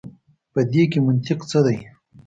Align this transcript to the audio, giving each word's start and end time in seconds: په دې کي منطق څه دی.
په 0.53 0.59
دې 0.71 0.83
کي 0.91 0.99
منطق 1.05 1.39
څه 1.49 1.59
دی. 1.65 1.77